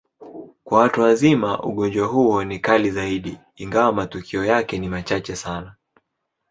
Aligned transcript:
Kwa 0.63 0.79
watu 0.79 1.01
wazima, 1.01 1.61
ugonjwa 1.63 2.07
huo 2.07 2.43
ni 2.43 2.59
kali 2.59 2.91
zaidi, 2.91 3.37
ingawa 3.55 3.93
matukio 3.93 4.45
yake 4.45 4.79
ni 4.79 4.89
machache 4.89 5.35
sana. 5.35 5.75